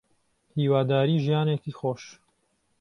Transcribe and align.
هیواداری 0.55 1.15
ژیانێکی 1.25 1.71
خۆش 1.79 2.03